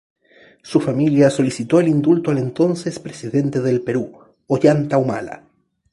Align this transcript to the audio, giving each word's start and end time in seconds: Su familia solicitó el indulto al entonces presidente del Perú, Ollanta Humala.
Su 0.63 0.79
familia 0.81 1.29
solicitó 1.29 1.79
el 1.79 1.87
indulto 1.87 2.31
al 2.31 2.39
entonces 2.39 2.97
presidente 2.97 3.61
del 3.61 3.81
Perú, 3.81 4.11
Ollanta 4.47 4.97
Humala. 4.97 5.43